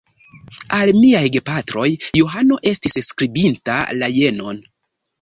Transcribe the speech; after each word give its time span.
Al 0.77 0.91
miaj 0.99 1.21
gepatroj 1.35 1.85
Johano 2.21 2.59
estis 2.73 3.01
skribinta 3.13 3.81
la 4.03 4.15
jenon: 4.21 4.63